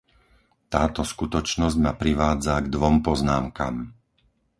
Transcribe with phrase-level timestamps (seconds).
[0.73, 3.75] Táto skutočnosť ma privádza k dvom poznámkam.